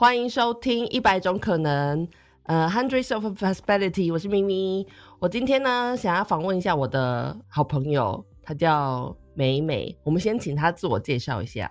[0.00, 2.06] 欢迎收听一百种可能，
[2.44, 4.12] 呃，Hundreds of Possibility。
[4.12, 4.86] 我是咪咪，
[5.18, 9.98] 我今天呢想要访问一下我的好朋友，她叫美美。
[10.04, 11.68] 我们先请她自我介绍一下。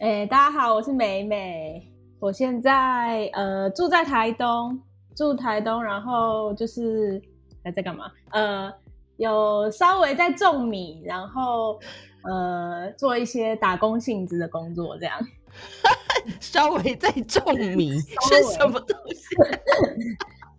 [0.00, 1.88] 哎，大家好，我是美美。
[2.18, 4.76] 我现在呃住在台东，
[5.14, 7.22] 住台东，然后就是
[7.62, 8.10] 还在干嘛？
[8.30, 8.72] 呃，
[9.18, 11.78] 有稍微在种米，然后
[12.24, 15.16] 呃做一些打工性质的工作，这样。
[16.40, 17.42] 稍微在种
[17.76, 19.36] 米 是什么东西？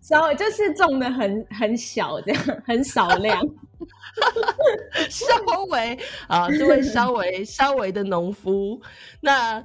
[0.00, 3.40] 稍微就是种的很很小，这样很少量。
[5.08, 5.96] 稍微
[6.26, 8.80] 啊，这位稍微稍微的农夫，
[9.20, 9.62] 那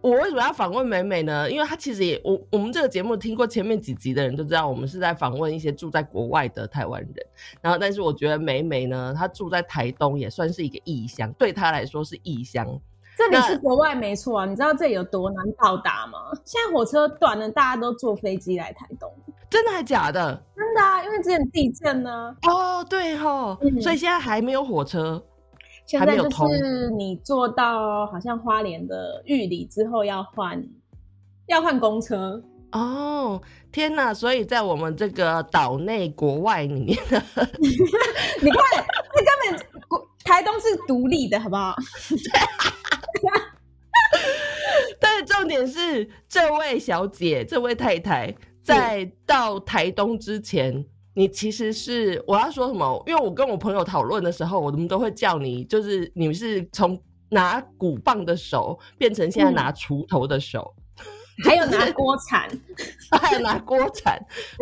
[0.00, 1.48] 我为什么要访问美美呢？
[1.48, 7.26] 因为她其实也我我们这个节目听过前面几集的人都知道，我们是在访问一些住在国外的台湾人。
[7.60, 12.80] 然后，但是我觉得美美呢，她住在台东也算是一个异乡，对她来说是异乡。
[13.16, 16.18] 这里是国外没错啊，你知道这里有多难到达吗？
[16.44, 19.10] 现在火车断了，大家都坐飞机来台东。
[19.48, 20.42] 真的还假的？
[20.56, 22.34] 真的啊，因为之前地震呢。
[22.42, 25.22] 哦，对哈，所以现在还没有火车，
[25.86, 30.60] 现在就是你坐到好像花莲的玉里之后要换，
[31.46, 32.42] 要换公车。
[32.72, 34.12] 哦，天哪！
[34.12, 38.60] 所以在我们这个岛内国外里面， 你看，
[39.14, 39.60] 这根本
[40.24, 41.76] 台东是独立的，好不好？
[45.00, 53.02] 但是重点是，这位小姐、这位太太，在到台东之前，你其实是我要说什么？
[53.06, 60.74] 因为我跟我朋友讨论的时候，我们都会叫你，就是你们是从拿鼓棒的手变成现在拿锄头的手。
[61.44, 62.48] 还有拿锅铲，
[63.16, 64.18] 还有拿锅铲，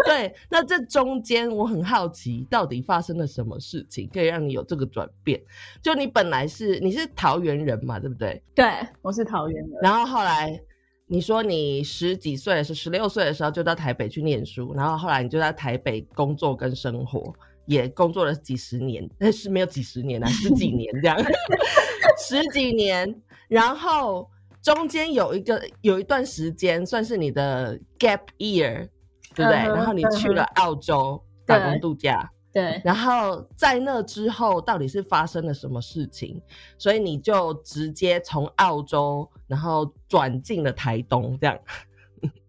[0.07, 0.35] 对。
[0.51, 5.41] 那这中间我很好奇，到底发生了什么事情，可以让你有这个转变？
[5.83, 8.43] 就你本来是你是桃园人嘛，对不对？
[8.55, 8.67] 对，
[9.01, 9.71] 我是桃园人。
[9.83, 10.61] 然后后来
[11.07, 17.33] 你说你十几岁是十六岁的时候就到台北去念书，然后后来你就在台北工作跟生活，
[17.67, 21.17] 也工作了几十年，但是没有几十年啊，十几年这样，
[22.19, 24.29] 十几年，然后。
[24.63, 28.89] 中间有一个有一段时间算是你的 gap year，
[29.35, 29.57] 对不对？
[29.57, 32.81] 然后你去了澳洲打工度假，对。
[32.85, 36.41] 然后在那之后，到底是发生了什么事情？
[36.79, 41.59] 所以你就直接从澳洲，然后转进了台东，这样。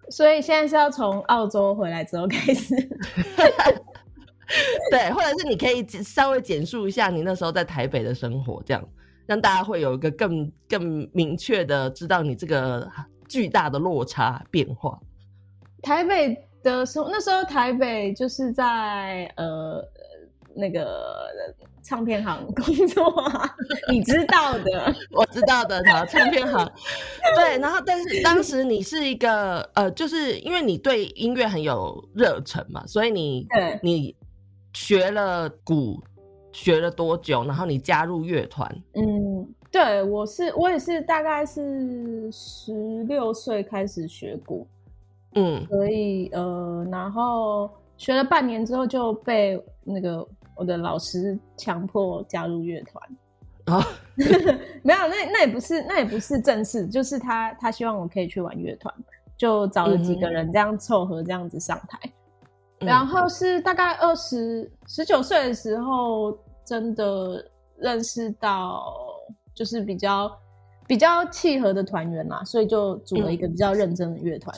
[0.09, 2.75] 所以现在是要从澳洲回来之后开始，
[4.91, 8.89] 对，或者是你可以稍微简述一下你那时候在台北的生活，这样。
[9.25, 12.89] 让大家会有一个更更明确的知道你这个
[13.27, 14.99] 巨大的落差变化。
[15.81, 19.83] 台北的时候，那时候台北就是在呃
[20.55, 21.29] 那个
[21.81, 23.13] 唱片行工作，
[23.89, 26.71] 你知道的， 我知道的，好，唱片行。
[27.35, 33.47] 对，然后但是当时你是一个呃，就是因为你对音乐很有热忱嘛，所以你
[33.81, 34.15] 你
[34.73, 36.01] 学了鼓。
[36.53, 37.43] 学了多久？
[37.43, 38.73] 然后你加入乐团？
[38.93, 44.65] 嗯，对，我是我也是大概是十六岁开始学鼓，
[45.35, 50.25] 嗯，所以呃，然后学了半年之后就被那个
[50.55, 53.03] 我的老师强迫加入乐团。
[53.65, 53.81] 啊，
[54.83, 58.93] 没有，那那也不是那也不是正式，就是他他希望我可以去玩乐团，
[59.37, 61.97] 就找了几个人这样凑合这样子上台。
[62.85, 67.45] 然后是大概二十十九岁的时候，真的
[67.77, 68.93] 认识到
[69.53, 70.31] 就是比较
[70.87, 74.55] 比较契合的团员嘛，所以就组了一个比较认真的乐团。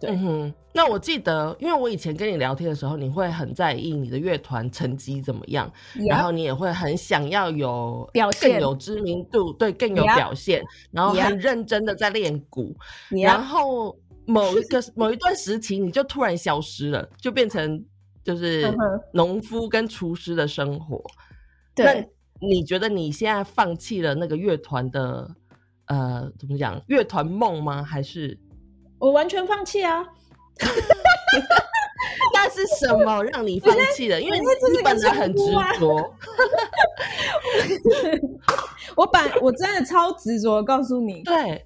[0.00, 5.70] 对，哼，那我记得，因为我以前跟你聊天的时候，你会很在意你的乐团成绩怎么样，
[6.08, 12.74] 然后你也会很想要有表现、更有知名度，对，更有表现，然后很认真的在练鼓，
[13.22, 13.96] 然后。
[14.26, 17.84] 某一个某一段时期，你就突然消失了，就变成
[18.24, 18.72] 就是
[19.12, 21.02] 农夫跟厨师的生活。
[21.76, 22.06] 那
[22.40, 25.28] 你觉得你现在放弃了那个乐团的
[25.86, 27.82] 呃，怎么讲乐团梦吗？
[27.82, 28.38] 还是
[28.98, 30.04] 我完全放弃啊？
[32.34, 34.20] 那是什么让你放弃了？
[34.20, 34.44] 因为你
[34.82, 35.42] 本来很执
[35.78, 36.14] 着。
[38.96, 41.64] 我本我真的超执着，告诉你，对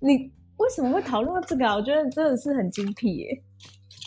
[0.00, 0.35] 你。
[0.58, 1.74] 为什么会讨论到这个啊？
[1.76, 3.42] 我觉得真的是很精辟耶！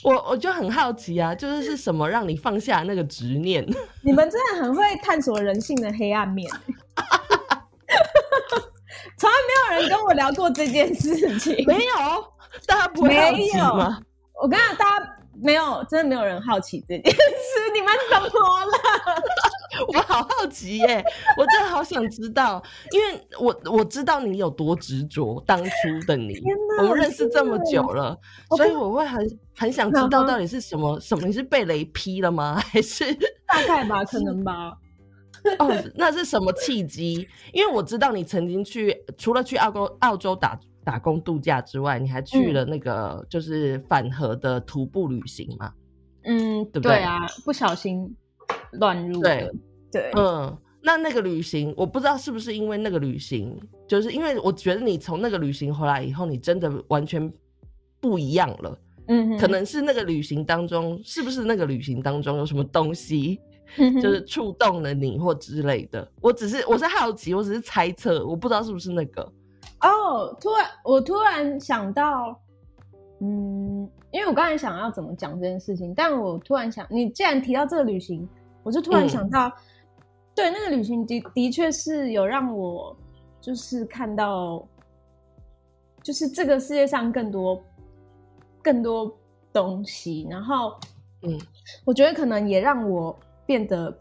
[0.04, 3.66] 我我就很好奇啊，就是是什么让你放下那个执念？
[4.04, 6.50] 你们真的很会探索人性的黑暗面，
[9.18, 11.54] 从来没有人跟我聊过这件事情。
[11.68, 12.34] 没有，
[12.66, 14.00] 大家不会好奇吗？
[14.42, 17.18] 我跟你讲，大家没有，真的没有人好奇这件事。
[17.74, 19.22] 你们怎么了？
[19.94, 21.04] 我好好奇耶，
[21.38, 25.72] 我真的好想知道，因为我我知道你有多执着，当初
[26.06, 26.34] 的你，
[26.80, 28.18] 我们认识这么久了，
[28.58, 31.26] 所以我会很很想知道到底是什么什么？
[31.26, 32.56] 你是被雷劈了吗？
[32.56, 33.14] 还是
[33.48, 34.74] 大概吧， 可能吧。
[35.60, 37.26] 哦，那是什么契机？
[37.54, 40.60] 因为我知道你曾经去，除了去澳洲澳洲打
[40.90, 45.72] 打工度假之外，你还去了那个就是反河的徒步旅行嘛？
[46.24, 47.28] 嗯，对不对啊？
[47.46, 48.12] 不小心
[48.72, 49.52] 乱入对
[49.92, 53.56] 对，嗯，那那个旅行，我不知道是不是因为那个旅行，
[53.88, 57.32] 就是因为我觉得你从那个旅行回来以后，你真的完全
[58.00, 58.76] 不一样了。
[59.10, 63.40] 嗯，可能是那个旅行当中，是不是那个旅行当中有什么东西，
[64.02, 66.12] 就是触动了你或之类的？
[66.20, 69.32] 我只是我是好奇，我只是猜测，我不知道是不是那个。
[69.82, 72.40] 哦，突然我突然想到，
[73.20, 73.90] 嗯。
[74.12, 78.28] 因为我刚才想要怎么讲这件事情，但我突然想，你既然提到这个旅行，
[78.64, 79.52] 我就突然想到，
[80.34, 82.98] 对那个旅行的的确是有让我
[83.40, 84.68] 就是看到，
[86.02, 87.62] 就是这个世界上更多
[88.64, 89.16] 更多
[89.54, 90.76] 东西，然后，
[91.22, 91.40] 嗯，
[91.86, 93.16] 我觉得可能也让我
[93.46, 93.96] 变得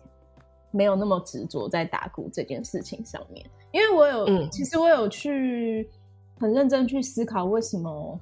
[0.70, 5.88] 没有那么执着在打鼓这件事情上面，因为我有，其实我有去
[6.38, 8.20] 很认真去思考为什么，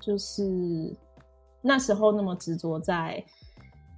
[0.00, 0.96] 就是。
[1.60, 3.22] 那时候那么执着在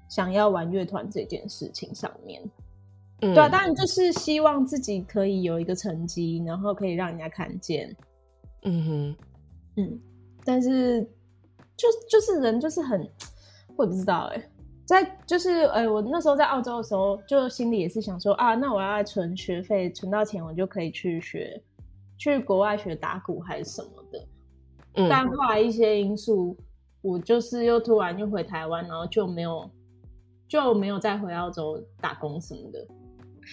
[0.08, 2.42] 想要玩乐团这件事情上面，
[3.20, 7.94] 对啊，当然就是希望自己可以有一个成绩，然后可以让人家看见。
[8.62, 9.16] 嗯哼，
[9.76, 10.00] 嗯，
[10.42, 11.02] 但是
[11.76, 12.98] 就就是人就是很，
[13.76, 14.50] 我也不知道哎，
[14.90, 21.62] 在就是哎，我那时候在澳洲的时候，就心里也是想说啊，那我要存学费，存到钱我就可以去学，
[22.18, 24.26] 去国外学打鼓还是什么的。
[24.94, 26.56] 嗯，但后来一些因素。
[27.02, 29.70] 我就是又突然又回台湾，然后就没有
[30.46, 32.86] 就没有再回澳洲打工什么的。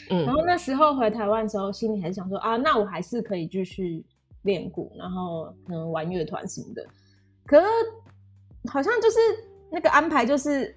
[0.10, 4.04] 嗯，然后那时候回台湾的时候，心里还是想说啊，那我还是可以继续
[4.42, 6.86] 练鼓，然后可能玩乐团什么的。
[7.45, 7.66] 可是
[8.69, 9.18] 好像就是
[9.72, 10.75] 那个安排，就是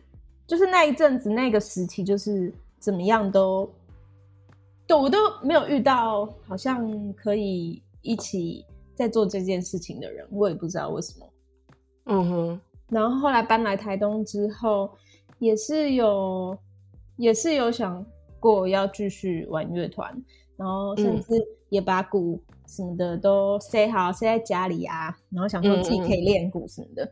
[0.50, 3.70] 就是那一阵子那个时期，就是怎么样都
[4.84, 8.66] 对我都没有遇到，好像可以一起
[8.96, 11.32] 在做这件事情的人，我也不知道为什么。
[12.06, 14.90] 嗯哼，然后后来搬来台东之后，
[15.38, 16.58] 也是有，
[17.16, 18.04] 也是有想
[18.40, 20.12] 过要继续玩乐团，
[20.56, 21.28] 然后甚至
[21.68, 27.08] 也把鼓什么的都塞好塞在家里啊，然后想说自己可以练鼓什么的，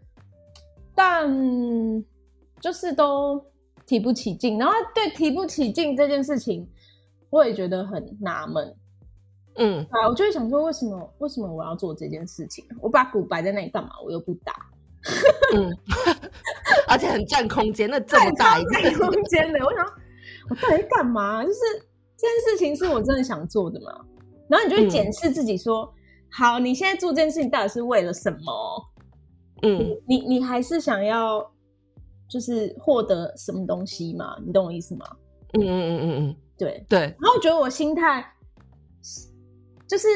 [0.93, 1.31] 但
[2.61, 3.45] 就是都
[3.87, 6.69] 提不起劲，然后对提不起劲这件事情，
[7.31, 8.75] 我也觉得很纳闷。
[9.57, 12.65] 嗯，啊，我就会想说，为什么为什么我要做这件事情？
[12.81, 13.91] 我把鼓摆在那里干嘛？
[14.05, 14.55] 我又不打。
[15.55, 15.71] 嗯，
[16.89, 19.87] 而且很占空间，那这么大一占空间的，我想
[20.51, 21.43] 我到底干嘛？
[21.45, 21.59] 就是
[22.17, 23.93] 这件事情是我真的想做的嘛？
[24.49, 25.93] 然后你就会检视自己，说
[26.31, 28.91] 好，你现在做这件事情到底是为了什么？
[29.63, 31.51] 嗯，你你还是想要
[32.29, 34.37] 就是获得什么东西嘛？
[34.45, 35.07] 你懂我意思吗？
[35.55, 37.01] 嗯嗯嗯嗯嗯，对对。
[37.01, 38.25] 然后我觉得我心态
[39.87, 40.07] 就是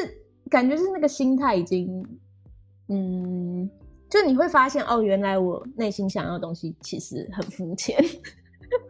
[0.50, 2.04] 感觉是那个心态已经
[2.88, 3.70] 嗯。
[4.10, 7.96] 就你会发现哦，原来我内心想要的东西其实很肤浅。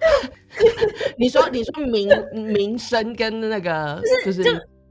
[1.16, 2.08] 你说，你说名
[2.52, 4.42] 名声跟那个就是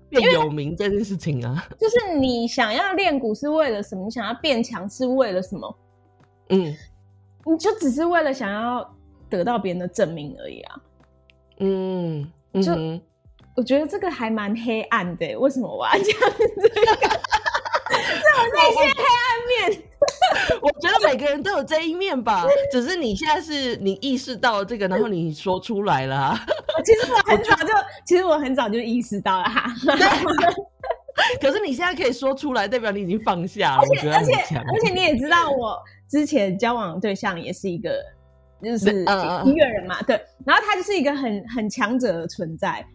[0.08, 4.06] 变有名这件事情啊，就是你想要练鼓是为了什么？
[4.06, 5.80] 你想要变强是为了什么？
[6.48, 6.74] 嗯，
[7.46, 8.88] 你就只是为了想要
[9.30, 10.76] 得到别人的证明而已啊。
[11.60, 12.32] 嗯，
[12.62, 12.72] 就
[13.56, 16.76] 我觉得这个还蛮黑暗的，为什么我要讲这个？
[17.92, 17.98] 这
[18.40, 19.84] 我内心黑暗面。
[20.62, 26.36] 我觉得每个人都有这一面吧，只是你现在是你意识到这个，然后你说出来了。
[26.84, 27.74] 其实我很早就，
[28.08, 29.72] 其实我很早就意识到了哈。
[31.40, 33.84] 可是你现在可以说出来，代表你已经放下了。
[33.84, 35.78] 而且而且而且你也知道，我
[36.12, 38.04] 之前交往对象也是一个
[38.62, 38.90] 就是
[39.46, 40.22] 音乐人嘛，对。
[40.46, 42.86] 然后他就是一个很很强者的存在，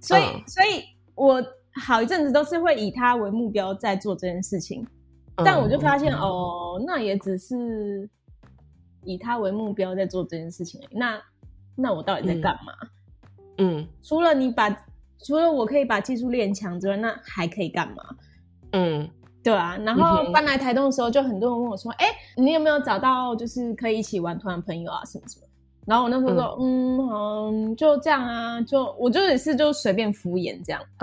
[0.00, 0.82] 所以所以
[1.14, 1.40] 我
[1.80, 4.84] 好一阵子都是会以他为目标在做这件事情。
[5.36, 8.10] 但我就发现哦，那也只是
[9.04, 10.80] 以他为目标在做这件事情。
[10.90, 11.22] 那
[11.76, 12.72] 那我到底在干嘛？
[13.58, 14.68] 嗯，除了你把
[15.24, 18.04] 除了我可以把技术练强之外，那还可以干嘛？
[18.72, 19.08] 嗯，
[19.44, 19.76] 对啊。
[19.84, 25.04] 然后搬来台东的时候，就很多人问我说：“哎，你有没有找到就是可以一起玩团的朋友啊？
[25.04, 25.46] 什么什么？”
[25.86, 30.82] 然后我那时候说：“嗯，嗯，就这样啊，就我就也是就随便敷衍这样。”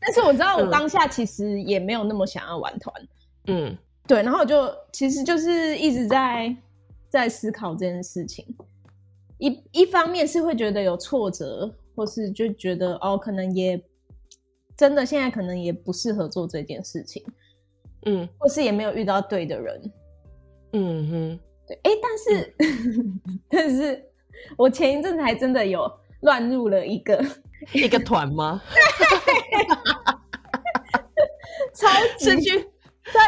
[0.00, 2.92] 但是我知道我当下其实也没有那么想要玩团。
[3.46, 6.54] 嗯，对，然后就其实就是一直在
[7.08, 8.44] 在思考这件事情，
[9.38, 13.80] 一一方面是会觉得有挫折，或是就觉得哦，可能也
[14.76, 17.24] 真的现在可能也不适合做这件事情，
[18.04, 19.92] 嗯，或是也没有遇到对的人，
[20.72, 22.54] 嗯哼，对，哎，但是
[23.48, 24.04] 但是
[24.56, 25.90] 我前一阵子还真的有
[26.20, 27.24] 乱入了一个
[27.72, 28.62] 一个团吗？
[31.74, 32.68] 超级去。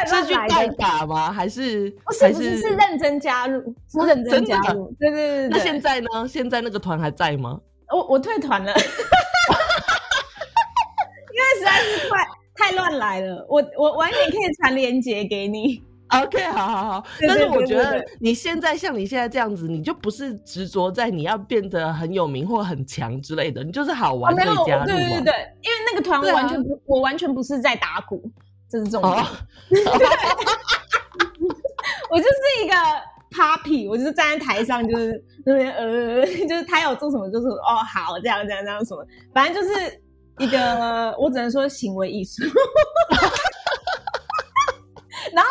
[0.08, 1.30] 是去代打吗？
[1.32, 2.28] 还是不是？
[2.32, 4.92] 不是是认真加入，是认真加入。
[4.98, 5.48] 对对对。
[5.48, 6.26] 那现在呢？
[6.26, 7.60] 现在那个团还在吗？
[7.92, 8.74] 我我退团了，
[11.58, 13.44] 实在是太太乱来了。
[13.48, 15.82] 我我晚点可以传链接给你。
[16.08, 17.04] OK，好好好。
[17.20, 24.86] 但是我觉得你现在像你现在这样子，你就不是执着在你要变得很有名或很强之类的，你就是好玩可以加入。
[24.86, 28.22] 对对对，因为那个团完全不，我完全不是在打鼓。
[28.70, 29.14] 这是重点，
[32.10, 32.74] 我就是一个
[33.30, 40.02] Papi，我就是站在台上，就是那边呃， 就是他要做什么，就是哦好，这样这样这样什么，反正就是
[40.38, 42.42] 一个，我只能说行为艺术。
[45.32, 45.50] 然后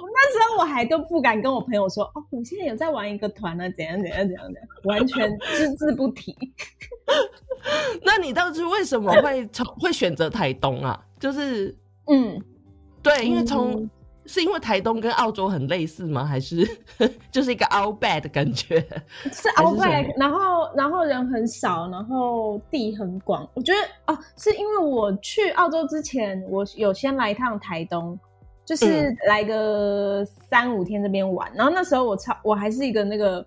[0.00, 6.36] 那时候我还都不敢跟我朋友说，哦，我现在有在玩一个团呢，怎样怎样怎样的，完全只字不提。
[8.02, 10.98] 那你当时为什么会从会选择台东啊？
[11.20, 11.76] 就是
[12.06, 12.42] 嗯。
[13.00, 13.88] 对，因为从
[14.28, 16.24] 是因为台东跟澳洲很类似吗？
[16.24, 16.64] 还是
[17.32, 18.78] 就是一个 outback 的感觉？
[19.32, 23.48] 是 outback，然后然后人很少，然后地很广。
[23.54, 28.16] 我觉得哦，是因为我去澳洲之前，我有先来一趟台东，
[28.64, 31.50] 就是来个三五天这边玩。
[31.54, 33.44] 然后那时候我超我还是一个那个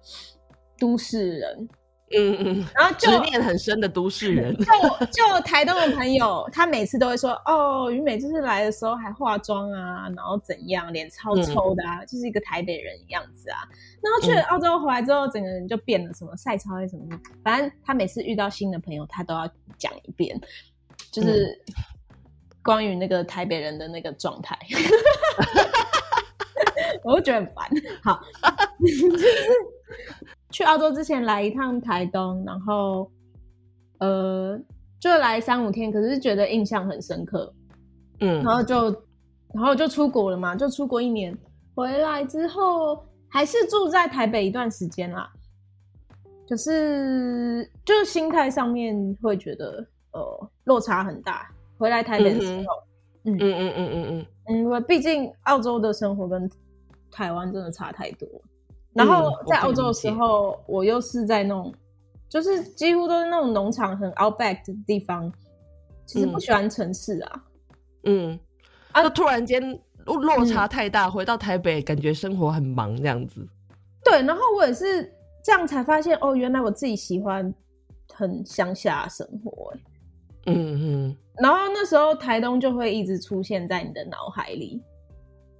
[0.80, 1.70] 都市人。
[2.18, 4.66] 嗯嗯，然后执念很深的都市人，就
[5.08, 13.60] 就台东的朋友，他每次都会说，哦，于美就是来的时候还化妆啊，然后怎样，脸超抽的啊，就是一个台北人样子啊。
[14.02, 17.06] 然后去了澳洲回来之后，整个人就变了，什么晒超还是什么，
[17.44, 20.40] 反正他每次遇到新的朋友，他都要讲一遍，
[21.12, 21.58] 就是
[22.64, 24.58] 关于那个台北人的那个状态，
[27.04, 27.70] 我就觉得很烦。
[28.04, 28.22] 好。
[30.52, 33.10] 去澳洲之前来一趟台东，然后
[34.00, 34.60] 呃
[35.00, 37.52] 就来三五天，可是觉得印象很深刻，
[38.20, 38.90] 嗯，然后就
[39.54, 41.36] 然后就出国了嘛，就出国一年，
[41.74, 45.32] 回来之后还是住在台北一段时间啦，
[46.48, 52.64] 可是就是心态上面会觉得呃落差很大，回来台北的时候，
[53.24, 53.36] 嗯。
[53.36, 56.50] 嗯嗯嗯嗯嗯，因为毕竟澳洲的生活跟
[57.10, 58.28] 台湾真的差太多。
[58.94, 61.74] 然后在澳洲的时候，我又是在那种，
[62.28, 65.32] 就是几乎都是那种农场很 outback 的地方，
[66.06, 67.44] 其实不喜欢城市啊。
[68.04, 68.38] 嗯，
[68.92, 69.62] 啊，就突然间
[70.06, 73.48] 落差太大，回到台北感觉生活很忙这样子。
[74.04, 75.10] 对，然后我也是
[75.44, 77.54] 这样才发现，哦，原来我自己喜欢
[78.14, 79.74] 很乡下生活。
[80.48, 81.18] 嗯嗯。
[81.38, 84.82] 然后那时候台东就会一直出现在你的脑海里。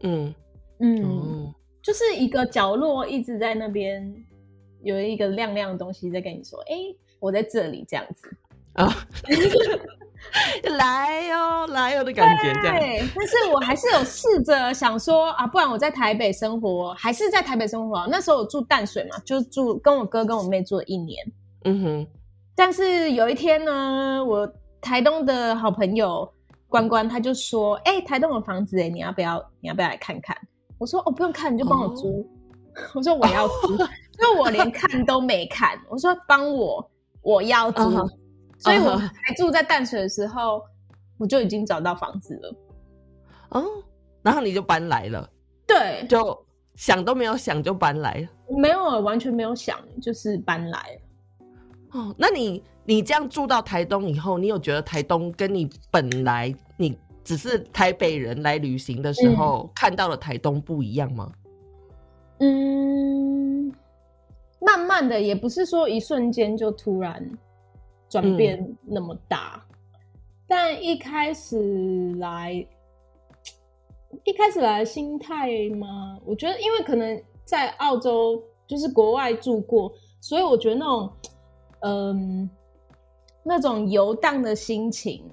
[0.02, 0.36] 嗯
[0.80, 1.54] 嗯。
[1.82, 4.14] 就是一个角落一直在那边
[4.84, 6.76] 有一个亮亮的东西在跟你说：“哎，
[7.20, 8.36] 我在这里。”这样子
[8.74, 8.88] 啊，
[10.78, 12.54] 来哟来哟的感觉。
[12.62, 18.08] 对，但是我还是有试着想说啊，不然我在台北生活，还是在台北生活。
[18.10, 21.26] 那时候我住淡水嘛，就住跟我哥跟我妹住了一年。
[21.66, 22.08] 嗯哼。
[22.56, 26.32] 但是有一天呢，我台东的好朋友
[26.70, 29.44] 关关他就说：“哎，台东有房子，哎，你要不要？
[29.60, 30.38] 你要不要来看看？”
[30.82, 32.28] 我说哦，不用看，你就帮我租。
[32.96, 35.80] 我说我要租，因为我连看都没看。
[35.88, 36.84] 我说帮我，
[37.22, 37.84] 我要租。
[38.58, 40.60] 所以我还住在淡水的时候，
[41.20, 42.56] 我就已经找到房子了。
[43.50, 43.64] 哦，
[44.24, 45.30] 然后你就搬来了。
[45.68, 48.28] 对，就想都没有想就搬来了。
[48.58, 51.00] 没有，完全没有想，就是搬来。
[51.92, 56.98] 哦，那你你这样住到台东以后，你有觉得台东跟你本来你？
[57.24, 61.32] 只是台北人来旅行的时候看到了台东不一样吗？
[62.40, 63.72] 嗯，
[64.60, 67.24] 慢慢的，也不是说一瞬间就突然
[68.10, 69.64] 转变那么大，
[70.48, 72.54] 但一开始来，
[74.24, 76.18] 一开始来的心态吗？
[76.26, 81.14] 我觉得，因为可能在澳洲就是国外住过，所以我觉得那种，
[81.82, 82.50] 嗯，
[83.44, 85.24] 那种游荡的心情。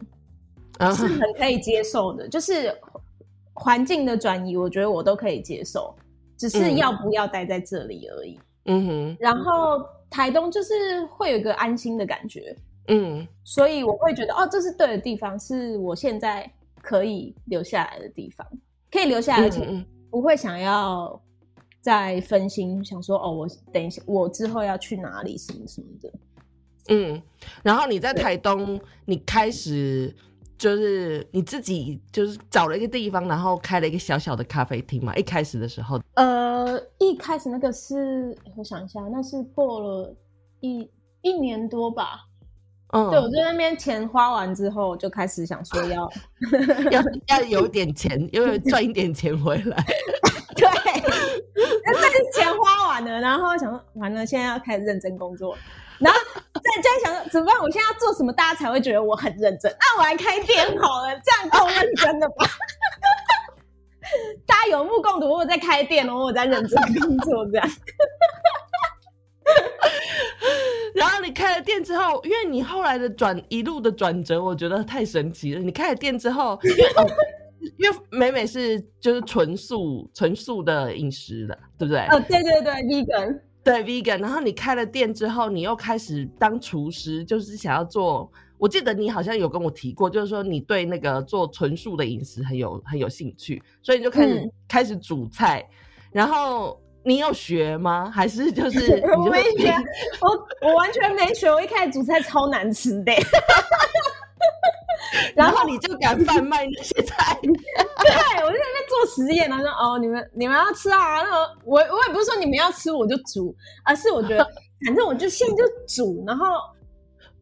[0.94, 2.74] 是很可以接受的，就是
[3.54, 5.94] 环境的转移，我觉得我都可以接受，
[6.36, 8.38] 只是要不要待在这里而已。
[8.66, 9.16] 嗯哼。
[9.18, 12.54] 然后台东就是会有一个安心的感觉，
[12.88, 18.46] 嗯，所以我会觉得哦，这是对的地方，是我现在可以留下来的地方，
[18.90, 21.20] 可以留下来，而且不会想要
[21.80, 26.12] 再分心，想说哦，我等一下我之后要去哪里什么什么的。
[26.90, 27.22] 嗯，
[27.62, 30.14] 然后你在台东，你开始
[30.58, 35.14] 就是你自己就是找了一个地方，然后开了一个小小的咖啡厅嘛。
[35.14, 40.14] 一开始的时候，呃，一开始那个是我想一下，那是过了
[40.60, 40.90] 一
[41.22, 42.24] 一年多吧。
[42.90, 46.10] 嗯，对，我在那边钱花完之后，就开始想说要
[46.90, 49.84] 要要有点钱，因为赚一点钱回来。
[50.56, 50.66] 对，
[51.84, 55.56] 那这个钱花完了，然后想说完了，现在要开始认真工作，
[55.98, 56.18] 然后
[56.58, 57.56] 再再想怎么办？
[57.60, 59.74] 我现在要做什么，大家才会觉得我很认真？
[59.80, 62.46] 那我来开店好了，这样够 认真的吧？
[64.46, 67.68] 大家有目共睹，我在开店哦，我在认真工作，这样。
[70.94, 75.60] 然后你开了店之后，因为你后来的转一路的转折，我觉得太神奇了。
[75.60, 76.58] 你开了店之后，
[77.78, 82.00] 因为美美是就是纯素纯素的饮食的，对不对？
[82.06, 84.20] 哦，对对对，vegan，对 vegan。
[84.20, 88.30] 然后你开了店之后，你又开始当厨师，就是想要做。
[88.56, 95.68] 我记得你好像有跟我提过，就是说你对那个做纯素的饮食很有很有兴趣，所以你就开始开始煮菜，
[96.12, 96.80] 然后。
[97.04, 98.10] 你有学吗？
[98.10, 99.72] 还是就 是我没学，
[100.20, 101.50] 我我完全没学。
[101.50, 103.12] 我一开始煮菜超难吃的，
[105.34, 107.38] 然后你就敢贩卖那些菜？
[107.42, 111.22] 对，我就在那做实验，然后说哦，你们你们要吃啊？
[111.22, 111.30] 那
[111.64, 113.54] 我我也不是说你们要吃我就煮，
[113.84, 114.44] 而是我觉得
[114.86, 116.46] 反正我就现在就煮，然后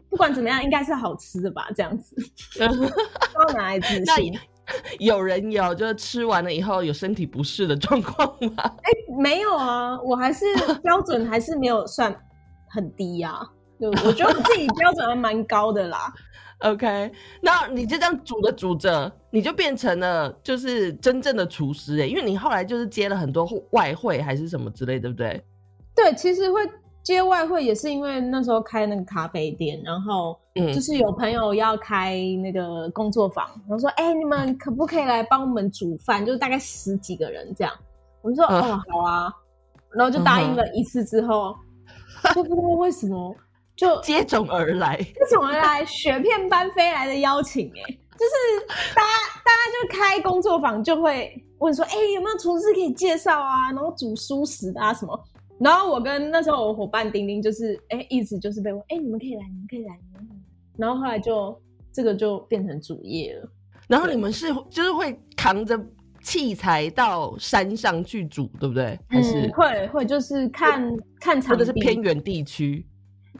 [0.08, 2.14] 不管怎么样应该是好吃的吧，这样子，
[2.58, 4.38] 超拿来自信。
[4.98, 8.64] 有人有，就是吃完了以后有身体不适的状况吗？
[8.82, 10.44] 哎，没有啊，我还是
[10.82, 12.14] 标准还是没有算
[12.68, 13.40] 很低呀。
[13.80, 16.12] 就我觉得我自己标准还蛮高的啦。
[16.60, 25.44] OK，那你就这样煮着煮着，你就变成了就是真正的厨师哎，因为你后来就是接了很多外汇还是什么之类，对不对？
[25.94, 26.60] 对，其实会。
[27.02, 30.36] 接外汇也是因为那时候开那个咖啡店，然后
[30.74, 36.26] 就是有朋友要开那个工作坊，然后说：“哎，你们可不可以来帮我们煮饭？
[36.26, 37.72] 就是大概十几个人这样。”
[38.22, 39.32] 我就说：“哦，好啊。”
[39.94, 41.54] 然后就答应了一次之后，
[42.34, 43.32] 就不知道为什么
[43.76, 47.68] 就接踵而来，接踵而来，雪片般飞来的邀请。
[47.68, 49.08] 哎，就是大家
[49.44, 53.70] 大家就开工作坊，就会问说：“哎，有没有厨师可以介绍啊？
[53.72, 55.24] 然后煮熟食啊什么？”
[55.60, 59.98] 然后我跟那时候我伙伴丁丁就是，哎，一直就是被问，哎，你们可以来，你们可以来。
[60.78, 61.58] 然后后来就
[61.92, 63.48] 这个就变成主业了。
[63.88, 65.78] 然后你们是就是会扛着
[66.22, 68.98] 器材到山上去煮，对不对？
[69.08, 70.82] 还是会会就是看
[71.20, 72.86] 看场地，是偏远地区。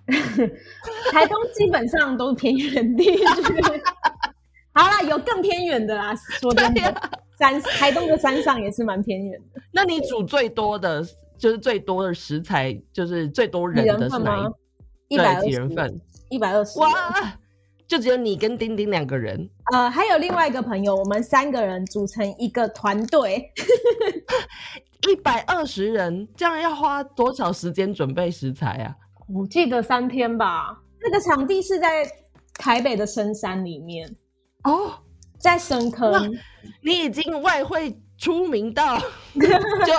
[1.13, 3.23] 台东基本上都是偏远地区。
[4.73, 6.15] 好啦，有更偏远的啦。
[6.15, 6.81] 说真的，
[7.39, 9.61] 山台东的山上也是蛮偏远的。
[9.73, 11.03] 那你煮最多的？
[11.39, 14.51] 就是最多的食材，就是最多人的是哪
[15.09, 15.19] 一？
[15.19, 16.01] 百，几人份？
[16.31, 16.79] 一百二十。
[16.79, 16.89] 哇！
[17.87, 19.49] 就只有你跟丁丁两个人。
[19.71, 23.53] 呃，还有另外一个朋友，我们三个人组成一个团队。
[25.07, 28.97] 一百二十人，这样要花多少时间准备食材啊？
[29.33, 30.79] 我记得三天吧。
[31.01, 32.07] 那个场地是在
[32.55, 34.09] 台北的深山里面。
[34.65, 34.93] 哦，
[35.39, 36.33] 在深坑。
[36.83, 38.99] 你已经外汇出名到
[39.35, 39.93] 就。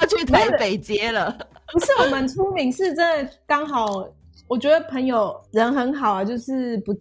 [0.00, 1.30] 要去台北接了，
[1.70, 4.08] 不是我们出名，是真的刚好。
[4.48, 6.94] 我觉得朋友人很好啊，就是不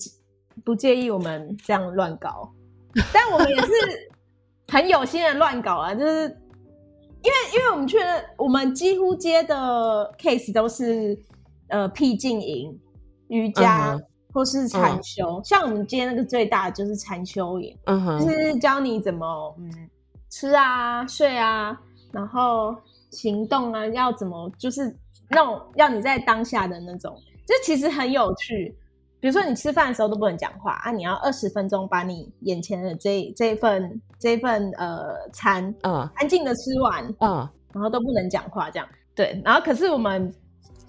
[0.66, 2.52] 不介意我们这样乱搞，
[3.14, 3.72] 但我们也是
[4.68, 5.96] 很有心的乱搞啊。
[5.96, 6.24] 就是
[7.24, 11.18] 因为因为我们去了，我们几乎接的 case 都是
[11.72, 12.80] 呃僻静营、
[13.30, 14.00] 瑜伽
[14.32, 15.42] 或是禅修。
[15.44, 19.90] 像我们今天那个最大的就是禅修营，嗯哼，就是教你怎么嗯
[20.30, 21.78] 吃啊、睡啊。
[22.14, 22.76] 然后
[23.10, 24.94] 行动啊，要怎么就是
[25.30, 27.16] 那种要你在当下的那种，
[27.48, 28.78] 就其实很有趣。
[29.22, 38.86] 比如说你吃饭的时候都不能讲话啊，你要二十分钟把你眼前的这这份这份呃餐，嗯，安静的吃完，嗯，然后都不能讲话这样。
[39.16, 40.34] 对，然后可是我们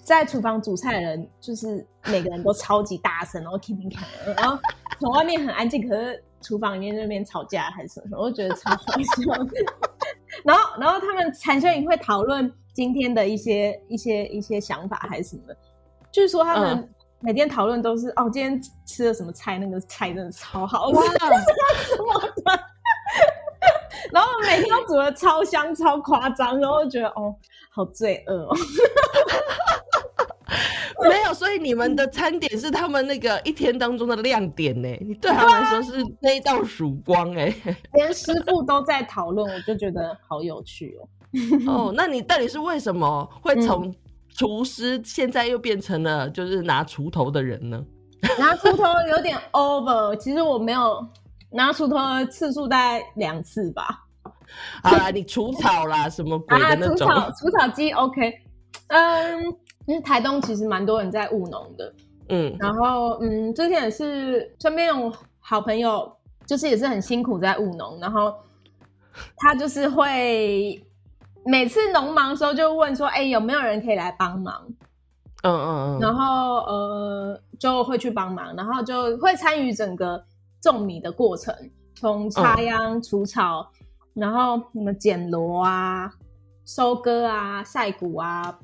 [0.03, 4.59] 在厨房煮菜的人，就是每个人都超级大声，然后 keeping c a 然后
[4.99, 9.33] 从外面很安静，可是厨房里面那边吵架还是什么，我就觉得超好笑。
[10.45, 15.57] 然后， 然后他们产生营会讨论今天的一些一些一些想法还是什么的。
[16.11, 16.88] 据说他们
[17.21, 22.61] 每天讨论都是哦，今天吃了什么菜，那个菜真的超好吃，什么的。
[24.11, 27.35] 然后每天都煮的超香、超夸张，然后觉得哦，
[27.71, 28.57] 好罪恶哦。
[31.09, 34.88] 没有，所以你们的餐点是他们那个一天当中的亮点呢。
[35.01, 37.55] 你对他们来说是那一道曙光哎。
[37.95, 41.09] 连师傅都在讨论，我就觉得好有趣哦。
[41.67, 43.95] 哦， 那你到底是为什么会从
[44.35, 47.85] 厨师现在又变成了就是拿锄头的人呢？
[48.38, 51.05] 拿锄头有点 over，其实我没有
[51.51, 54.05] 拿锄头的次数大概两次吧。
[54.83, 56.99] 好啦，你除草啦，什么鬼的那种？
[56.99, 58.33] 除草除草机 OK。
[58.88, 59.43] 嗯，
[59.87, 61.95] 因为台东其实蛮多人在务农的，
[62.29, 66.11] 嗯，然后嗯，之前也是身边有好朋友，
[66.47, 68.35] 就是也是很辛苦在务农，然后
[69.37, 70.83] 他就是会
[71.45, 74.55] 每次农忙的时候就问说，哎，有没有人可以来帮忙？
[75.42, 80.25] 嗯嗯嗯，然后呃就会去帮忙，然后就会参与整个
[80.61, 81.55] 种米的过程，
[81.95, 83.71] 从插秧、除草。
[84.14, 86.12] 然后什么剪螺啊、
[86.66, 88.55] 收割啊、晒谷啊、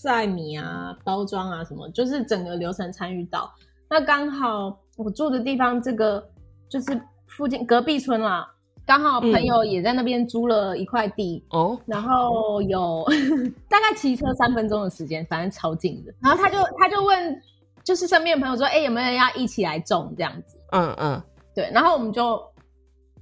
[0.00, 3.52] 晒米啊、包装啊，什么就是整个流程参与到。
[3.90, 6.24] 那刚好我住的地方这个
[6.68, 8.48] 就是附近隔壁村啦，
[8.86, 13.04] 刚好朋友也在那边租了一块地哦，然后有
[13.68, 16.14] 大概骑车三分钟的时间，反正超近的。
[16.22, 17.42] 然后他就他就问，
[17.82, 20.56] 就是身边的朋友说，哎，有没有人要一起来种这样子？
[20.72, 21.22] 嗯嗯，
[21.54, 21.70] 对。
[21.72, 22.40] 然后我们就。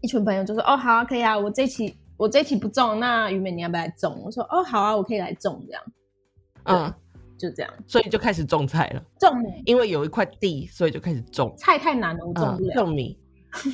[0.02, 5.82] 一群朋友就说：“哦，好啊，可以啊，我这期我这期不种，那于美你要不要来种？”我说：“哦，好啊，我可以来种这样。”
[6.66, 6.94] 嗯，
[7.38, 9.02] 就这样，所以就开始种菜了。
[9.18, 9.31] 种，
[9.64, 11.79] 因为有一块地，所以就开始种菜。
[11.79, 12.74] 太难了，我种不了。
[12.74, 13.18] 种米，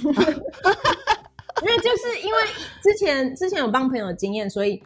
[1.62, 2.40] 因为就是因为
[2.82, 4.82] 之前之前有帮朋友经验，所以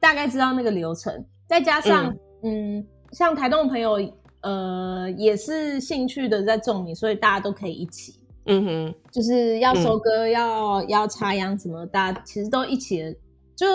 [0.00, 1.24] 大概知道那个流程。
[1.48, 3.98] 再加上，嗯，像台东的朋友，
[4.40, 8.20] 呃，也是兴趣的在种米，所以大家都可以一起。
[8.46, 13.16] 嗯哼，就是要收割，要要插秧什么，大家其实都一起，
[13.56, 13.66] 就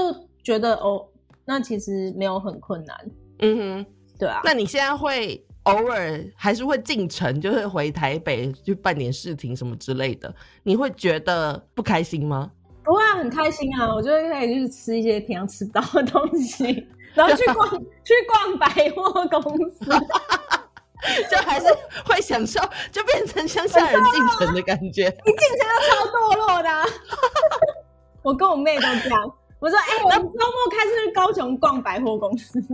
[0.43, 1.05] 觉得哦，
[1.45, 2.97] 那其实没有很困难。
[3.41, 3.85] 嗯哼，
[4.17, 4.41] 对啊。
[4.43, 12.51] 那你现在会偶尔还是会进城，就是回台北去办点事情什么之类的，你会觉得不开心吗？
[12.83, 13.93] 不会，很开心啊！
[13.93, 17.69] 我觉得可以去吃一些平常吃到的东西， 然后去逛
[18.03, 19.85] 去逛百货公司。
[21.31, 21.65] 就还是
[22.05, 22.59] 会享受，
[22.91, 25.05] 就变成乡下人进城的感觉。
[25.25, 26.69] 你进城都超堕落的。
[28.21, 29.33] 我跟我妹都这样。
[29.61, 32.59] 我说：“哎，我们周末开车去高雄逛百货公司。”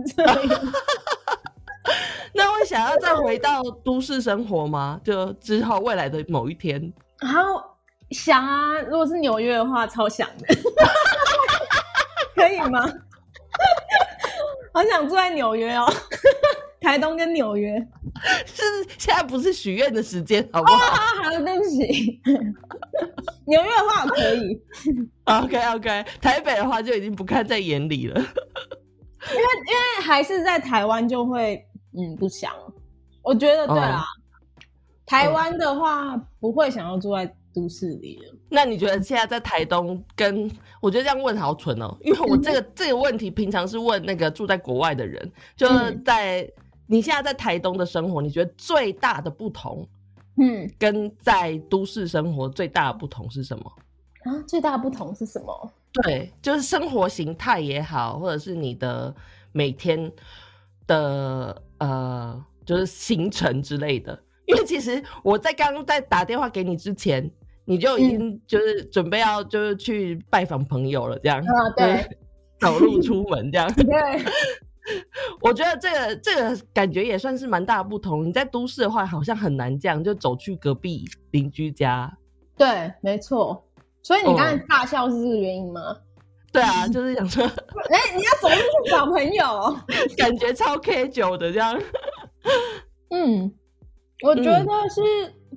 [2.34, 4.98] 那会想要再回到都市生活吗？
[5.04, 6.92] 就之后未来的某一天？
[7.20, 7.62] 然后
[8.10, 10.46] 想啊，如果是纽约的话，超想的。
[12.34, 12.80] 可以吗？
[14.72, 15.86] 好想住在纽约哦。
[16.88, 17.78] 台东跟纽约
[18.46, 18.62] 是
[18.96, 21.22] 现在不是许愿的时间，好不好？
[21.22, 22.18] 好，对不起。
[23.44, 24.58] 纽约的话可以。
[25.24, 28.18] OK OK，台北的话就已经不看在眼里了。
[28.18, 32.50] 因为因为还是在台湾就会嗯不想。
[33.20, 34.02] 我觉得对啦，
[35.04, 38.34] 台湾的话不会想要住在都市里了。
[38.48, 46.50] 那你觉得现在在台东跟我觉得这样问好蠢哦，因为我这个 这个问题平常是问那个住在国外的人，就是在。
[46.90, 49.86] 你现在在台东的生活，你觉得最大的不同，
[50.40, 53.72] 嗯，跟在都市生活最大的不同是什么？
[54.24, 55.72] 啊，最大的不同是什么？
[55.92, 59.14] 对，就是生活形态也好，或者是你的
[59.52, 60.10] 每天
[60.86, 64.18] 的呃，就是行程之类的。
[64.46, 67.30] 因为其实我在刚刚在打电话给你之前，
[67.66, 72.18] 你就已经就是准备要就是去拜访朋友了，这样啊，对，
[72.58, 74.24] 走路出门这样，对。
[75.42, 78.26] 我觉得这个这个感觉也算是蛮大不同。
[78.26, 82.12] 你在都市的话，好像很难这样就走去隔壁邻居家。
[82.56, 83.64] 对，没错。
[84.02, 85.96] 所以你刚才大笑是这个原因吗？
[86.52, 87.44] 对啊， 就是想说，
[87.90, 89.76] 哎，你要走路去找朋友，
[90.16, 91.78] 感觉超 K 九的这样。
[93.10, 93.52] 嗯，
[94.24, 95.00] 我觉得是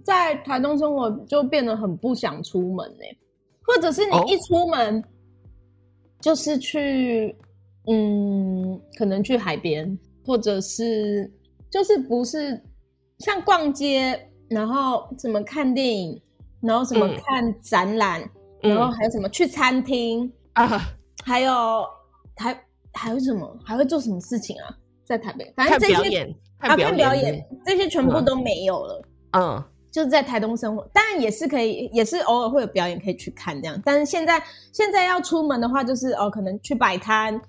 [0.03, 3.05] 在台东生活就变得很不想出门呢，
[3.65, 5.03] 或者是你一出门
[6.19, 7.35] 就是去。
[7.87, 11.31] 嗯，可能去海边，或者是
[11.69, 12.61] 就是不是
[13.19, 16.21] 像逛街，然后怎么看电影，
[16.61, 18.21] 然后什么看展览，
[18.61, 20.79] 然后还有什么去餐厅啊，
[21.23, 21.83] 还有
[22.35, 22.63] 还
[22.93, 24.77] 还有什么，还会做什么事情啊？
[25.03, 26.23] 在台北，反正这些
[26.59, 29.01] 啊看表演，这些全部都没有了。
[29.31, 33.81] 嗯，就是在台东生活，当然也是可以，也是偶尔会有表演可以去看这样。
[33.83, 34.41] 但是现在
[34.71, 37.41] 现在要出门的话，就是哦，可能去摆摊。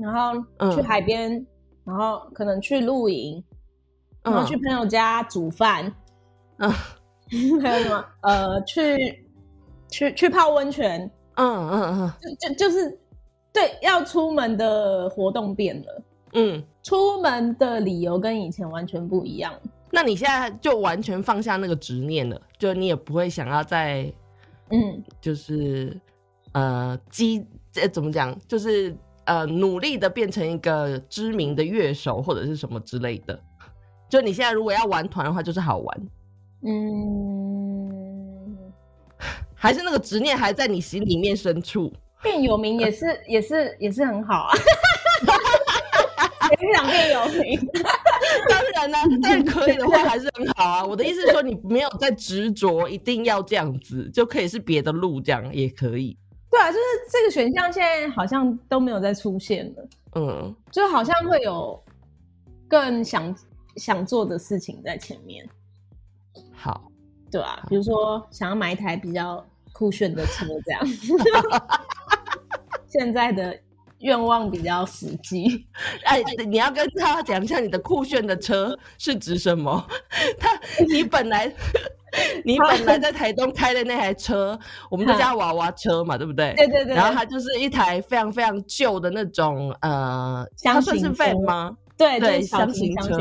[0.00, 1.44] 然后去海边，
[1.84, 3.42] 然后可能去露营，
[4.22, 5.92] 然后去朋友家煮饭，
[6.58, 6.70] 嗯，
[7.60, 8.04] 还有什么？
[8.22, 9.26] 呃，去
[9.90, 12.98] 去去泡温泉，嗯嗯嗯，就就就是
[13.52, 16.02] 对，要出门的活动变了，
[16.34, 19.52] 嗯，出门的理由跟以前完全不一样。
[19.90, 24.12] 那你现在就完全放下那个执念了，就你也不会想要再，
[24.70, 25.98] 嗯，就是
[26.52, 28.38] 呃，积，这怎么讲？
[28.46, 28.94] 就是。
[29.28, 33.38] 呃努力的变成一个知名的乐手或者是什么之类的。
[34.08, 36.00] 就你现在如果要玩团的话，就是好玩。
[36.64, 38.56] 嗯，
[39.54, 41.92] 还是那个执念还在你心里面深处。
[42.22, 44.54] 变有名也是 也是也是很好啊。
[46.60, 47.60] 也想变有名，
[48.48, 50.82] 当然呢，但可以的话还是很好啊。
[50.84, 56.16] 我的意思是说，你没有在执着一定要这样子，就可以是别的路，这样也可以。
[56.58, 59.88] 对啊，就是这个选项现在好像都没有再出现了。
[60.16, 61.80] 嗯，就好像会有
[62.66, 63.34] 更想
[63.76, 65.48] 想做的事情在前面。
[66.52, 66.90] 好，
[67.30, 70.86] 对啊，比如说想要买一台比较酷炫的车，这样。
[72.88, 73.56] 现在的。
[74.00, 75.66] 愿望比较实际，
[76.06, 79.84] 哎，你要跟他讲一下你的酷炫的车是指什么？
[80.38, 80.56] 他，
[80.88, 81.52] 你本来，
[82.44, 84.58] 你本来在台东开的那台车，
[84.90, 86.54] 我们都叫娃娃车嘛，对不对？
[86.56, 86.94] 对对对。
[86.94, 91.76] 然后它就是一台非常非常旧的那种，呃，它算是废吗？
[91.96, 93.16] 对对，箱型车，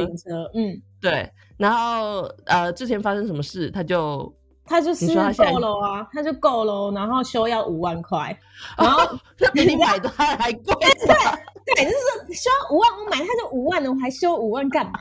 [0.54, 1.30] 嗯，对。
[1.58, 4.34] 然后呃，之前发生什么事，他就。
[4.70, 8.38] 他就是够了啊，他就够了，然后修要五万块，
[8.78, 9.18] 然后
[9.54, 10.76] 比你买的还还贵。
[10.78, 15.00] 对对，就是修五万，我买它就五万了，我还修五万干嘛？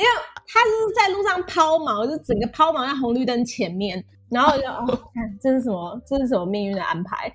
[0.00, 0.10] 因为
[0.46, 6.00] 他是在路上抛锚，就整个抛锚在红绿灯前面，然后就 哦，看这是什么？
[6.06, 7.32] 这是什么命运的安排？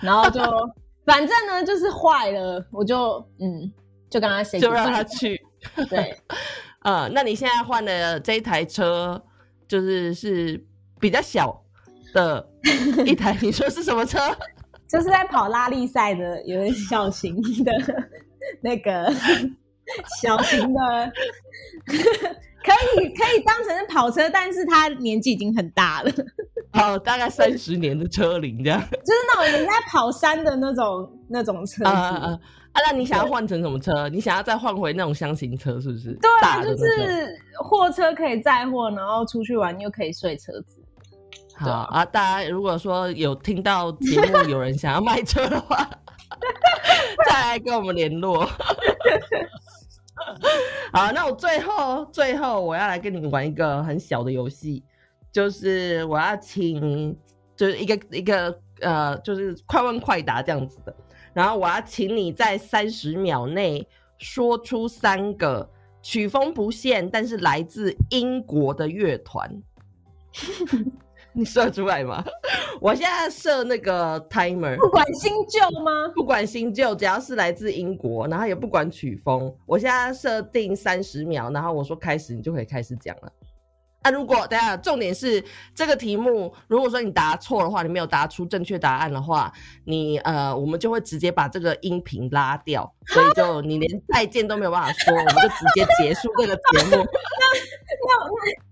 [0.00, 0.40] 然后就
[1.06, 3.72] 反正呢，就是坏了，我就嗯，
[4.10, 5.40] 就跟他 say，就让他去。
[5.88, 6.16] 对，
[6.82, 9.22] 呃，那你现在换的这一台车，
[9.68, 10.64] 就是是。
[11.00, 11.62] 比较小
[12.12, 12.44] 的
[13.06, 14.18] 一台，你说是什么车？
[14.90, 17.72] 就是在跑拉力赛的，有点小型的，
[18.60, 19.08] 那个
[20.20, 21.12] 小型的，
[21.86, 22.72] 可
[23.02, 26.10] 以可以当成是跑车，但是他年纪已经很大了，
[26.72, 32.38] 哦，大概三十年的车龄这样， 就是那种人家跑山的那种那种车子啊。
[32.86, 34.08] 那你想要换成什么车？
[34.08, 36.16] 你想要再换回那种箱型车，是不是？
[36.20, 40.80] 对啊，就是货车可以载货，然后出去玩又可以睡车子。
[41.56, 45.90] 好啊，大家如果说有听到节目有人想要卖车的话，
[47.26, 48.48] 再来跟我们联络。
[50.92, 54.82] 好，那我最后最后我要来跟你玩一个很小的游戏，
[55.32, 57.16] 就是我要请，
[57.56, 60.94] 就是一个一个呃，就是快问快答这样子的。
[61.32, 63.86] 然后我要请你在三十秒内
[64.18, 65.68] 说出三个
[66.02, 69.62] 曲风不限但是来自英国的乐团。
[71.38, 72.24] 你设出来吗？
[72.82, 76.08] 我现在设那个 timer，不管新旧吗？
[76.12, 83.32] 不管新旧，只要是来自英国，然后也不管曲风，我现在设定三十秒，然后我说开始，你就可以开始讲了。
[84.08, 85.42] 啊，如果等下重点是
[85.74, 89.52] 这个题目，如果说你答错的话，你没有答出正确答案的话，
[89.84, 96.90] 你呃，我们就会直接把这个音频拉掉，所以就你连再见都没有办法说，我们就直接结束这个节目。
[96.90, 97.04] 那
[98.08, 98.24] 那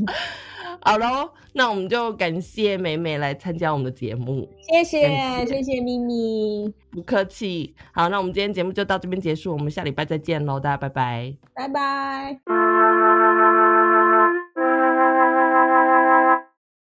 [0.81, 4.49] 好喽，那我们就感谢美美来参加我们的节目。
[4.69, 7.75] 谢谢，谢谢咪咪，不客气。
[7.93, 12.41] 好，那我们今天节目就到这边结束，我们下礼拜再见喽，大家拜拜，拜拜。